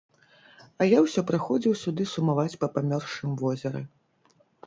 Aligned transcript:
А 0.83 0.87
я 0.97 1.01
ўсё 1.07 1.23
прыходзіў 1.31 1.75
сюды 1.83 2.07
сумаваць 2.13 2.59
па 2.63 2.67
памёршым 2.79 3.37
возеры. 3.45 3.81